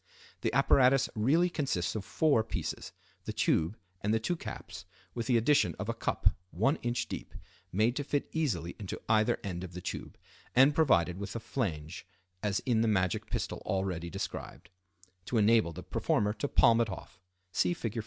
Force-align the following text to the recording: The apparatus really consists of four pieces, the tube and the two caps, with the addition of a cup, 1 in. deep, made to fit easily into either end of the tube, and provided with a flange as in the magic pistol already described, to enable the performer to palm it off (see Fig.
The 0.41 0.51
apparatus 0.51 1.09
really 1.13 1.47
consists 1.47 1.93
of 1.93 2.03
four 2.03 2.43
pieces, 2.43 2.91
the 3.25 3.33
tube 3.33 3.77
and 4.01 4.11
the 4.11 4.19
two 4.19 4.35
caps, 4.35 4.85
with 5.13 5.27
the 5.27 5.37
addition 5.37 5.75
of 5.77 5.89
a 5.89 5.93
cup, 5.93 6.31
1 6.49 6.77
in. 6.77 6.93
deep, 7.07 7.35
made 7.71 7.95
to 7.97 8.03
fit 8.03 8.27
easily 8.31 8.75
into 8.79 8.99
either 9.07 9.39
end 9.43 9.63
of 9.63 9.73
the 9.73 9.79
tube, 9.79 10.17
and 10.55 10.73
provided 10.73 11.19
with 11.19 11.35
a 11.35 11.39
flange 11.39 12.07
as 12.41 12.61
in 12.61 12.81
the 12.81 12.87
magic 12.87 13.27
pistol 13.29 13.61
already 13.63 14.09
described, 14.09 14.71
to 15.25 15.37
enable 15.37 15.71
the 15.71 15.83
performer 15.83 16.33
to 16.33 16.47
palm 16.47 16.81
it 16.81 16.89
off 16.89 17.19
(see 17.51 17.75
Fig. 17.75 17.99